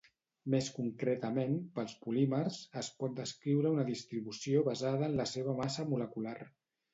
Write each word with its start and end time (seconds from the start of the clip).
Més 0.51 0.67
concretament, 0.75 1.51
pels 1.75 1.93
polímers, 2.05 2.57
es 2.81 2.89
pot 3.03 3.13
descriure 3.19 3.75
una 3.77 3.85
distribució 3.91 4.65
basada 4.71 5.11
en 5.11 5.15
la 5.21 5.29
seva 5.35 5.55
massa 5.63 5.87
molecular. 5.93 6.35